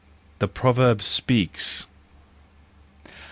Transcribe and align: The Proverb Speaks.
The 0.39 0.47
Proverb 0.47 1.03
Speaks. 1.03 1.85